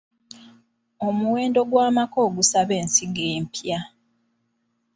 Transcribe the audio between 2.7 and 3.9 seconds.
ensigo empya.